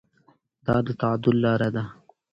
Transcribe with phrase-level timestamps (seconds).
[0.65, 1.83] دا د تعادل لاره ده.